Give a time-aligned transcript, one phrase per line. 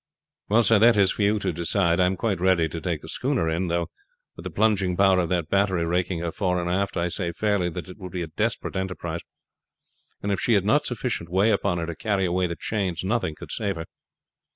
[0.49, 1.99] "Well, sir, that is for you to decide.
[1.99, 3.91] I am quite ready to take the schooner in; though
[4.35, 7.69] with the plunging power of that battery raking her fore and aft I say fairly
[7.69, 9.21] that it would be a desperate enterprise,
[10.23, 13.35] and if she had not sufficient way upon her to carry away the chains nothing
[13.35, 13.85] could save her.